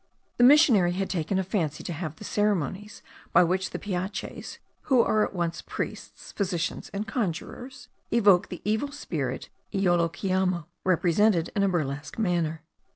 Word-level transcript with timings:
The 0.37 0.43
missionary 0.43 0.93
had 0.93 1.11
taken 1.11 1.37
a 1.37 1.43
fancy 1.43 1.83
to 1.83 1.93
have 1.93 2.15
the 2.15 2.23
ceremonies 2.23 3.03
by 3.33 3.43
which 3.43 3.69
the 3.69 3.77
piaches 3.77 4.57
(who 4.89 5.03
are 5.03 5.23
at 5.23 5.35
once 5.35 5.61
priests, 5.61 6.31
physicians, 6.31 6.89
and 6.89 7.07
conjurors) 7.07 7.87
evoke 8.09 8.49
the 8.49 8.63
evil 8.65 8.91
spirit 8.91 9.49
Iolokiamo, 9.71 10.65
represented 10.83 11.51
in 11.55 11.61
a 11.61 11.69
burlesque 11.69 12.17
manner. 12.17 12.63